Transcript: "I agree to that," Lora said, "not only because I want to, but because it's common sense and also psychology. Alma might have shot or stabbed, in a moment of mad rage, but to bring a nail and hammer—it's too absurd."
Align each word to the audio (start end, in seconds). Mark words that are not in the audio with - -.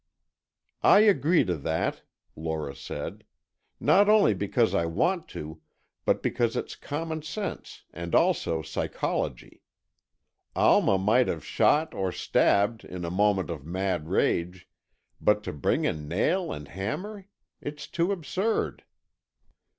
"I 0.81 1.01
agree 1.01 1.45
to 1.45 1.55
that," 1.57 2.01
Lora 2.35 2.75
said, 2.75 3.23
"not 3.79 4.09
only 4.09 4.33
because 4.33 4.73
I 4.73 4.87
want 4.87 5.27
to, 5.27 5.61
but 6.05 6.23
because 6.23 6.55
it's 6.55 6.75
common 6.75 7.21
sense 7.21 7.83
and 7.93 8.15
also 8.15 8.63
psychology. 8.63 9.61
Alma 10.55 10.97
might 10.97 11.27
have 11.27 11.45
shot 11.45 11.93
or 11.93 12.11
stabbed, 12.11 12.83
in 12.83 13.05
a 13.05 13.11
moment 13.11 13.51
of 13.51 13.63
mad 13.63 14.09
rage, 14.09 14.67
but 15.21 15.43
to 15.43 15.53
bring 15.53 15.85
a 15.85 15.93
nail 15.93 16.51
and 16.51 16.67
hammer—it's 16.67 17.85
too 17.85 18.11
absurd." 18.11 18.83